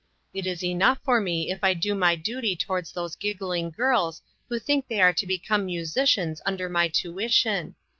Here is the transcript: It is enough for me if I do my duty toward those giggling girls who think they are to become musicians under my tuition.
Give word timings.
It 0.33 0.47
is 0.47 0.63
enough 0.63 0.97
for 1.05 1.21
me 1.21 1.51
if 1.51 1.63
I 1.63 1.75
do 1.75 1.93
my 1.93 2.15
duty 2.15 2.55
toward 2.55 2.87
those 2.87 3.15
giggling 3.15 3.69
girls 3.69 4.23
who 4.49 4.57
think 4.57 4.87
they 4.87 4.99
are 4.99 5.13
to 5.13 5.27
become 5.27 5.67
musicians 5.67 6.41
under 6.43 6.67
my 6.67 6.87
tuition. 6.87 7.75